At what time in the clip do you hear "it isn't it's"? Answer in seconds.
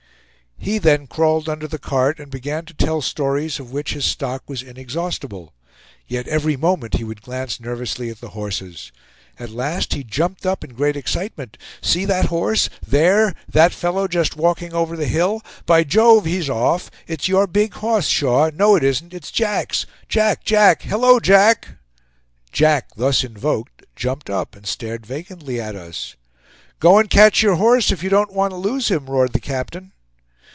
18.75-19.31